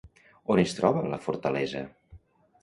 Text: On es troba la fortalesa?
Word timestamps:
On 0.53 0.61
es 0.63 0.73
troba 0.79 1.03
la 1.11 1.19
fortalesa? 1.27 1.85